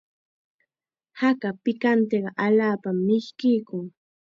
[1.19, 3.85] Haka pikantiqa allaapam mishkiykun.